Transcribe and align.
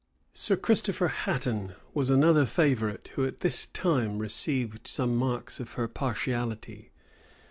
Sir 0.33 0.55
Christopher 0.57 1.09
Hatton 1.09 1.75
was 1.93 2.09
another 2.09 2.47
favorite 2.47 3.11
who 3.13 3.23
at 3.23 3.41
this 3.41 3.67
time 3.67 4.17
received 4.17 4.87
some 4.87 5.15
marks 5.15 5.59
of 5.59 5.73
her 5.73 5.87
partiality. 5.87 6.89